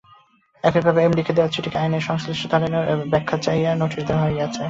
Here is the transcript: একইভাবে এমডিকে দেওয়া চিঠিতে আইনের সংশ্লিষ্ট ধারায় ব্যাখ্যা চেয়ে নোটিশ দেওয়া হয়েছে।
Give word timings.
একইভাবে 0.63 0.99
এমডিকে 1.03 1.33
দেওয়া 1.33 1.53
চিঠিতে 1.55 1.77
আইনের 1.77 2.03
সংশ্লিষ্ট 2.09 2.43
ধারায় 2.51 2.73
ব্যাখ্যা 3.05 3.37
চেয়ে 3.37 3.69
নোটিশ 3.75 4.01
দেওয়া 4.05 4.23
হয়েছে। 4.25 4.59